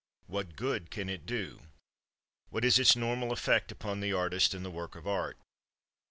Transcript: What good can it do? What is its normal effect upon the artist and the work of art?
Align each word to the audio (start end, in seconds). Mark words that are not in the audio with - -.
What 0.25 0.55
good 0.55 0.89
can 0.89 1.09
it 1.09 1.27
do? 1.27 1.61
What 2.49 2.65
is 2.65 2.79
its 2.79 2.95
normal 2.95 3.31
effect 3.31 3.71
upon 3.71 3.99
the 3.99 4.13
artist 4.13 4.55
and 4.55 4.65
the 4.65 4.71
work 4.71 4.95
of 4.95 5.05
art? 5.05 5.37